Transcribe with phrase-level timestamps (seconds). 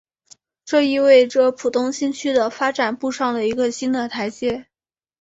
[0.65, 4.65] 这意味着浦东新区的发展步上了一个新的台阶。